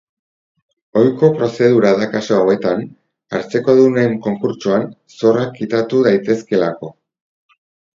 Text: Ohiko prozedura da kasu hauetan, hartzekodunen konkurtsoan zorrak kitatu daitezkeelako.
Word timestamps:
Ohiko 1.01 1.29
prozedura 1.35 1.91
da 1.99 2.07
kasu 2.15 2.37
hauetan, 2.39 2.83
hartzekodunen 3.37 4.19
konkurtsoan 4.27 4.91
zorrak 5.23 5.57
kitatu 5.63 6.05
daitezkeelako. 6.13 6.97